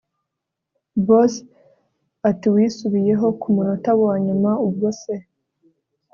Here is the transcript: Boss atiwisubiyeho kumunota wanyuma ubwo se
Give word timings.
Boss 1.07 1.33
atiwisubiyeho 2.29 3.27
kumunota 3.41 3.91
wanyuma 4.01 4.51
ubwo 4.67 4.87
se 5.01 5.15